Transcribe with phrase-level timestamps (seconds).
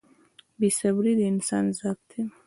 [0.59, 2.21] •بې صبري د انسان ضعف دی.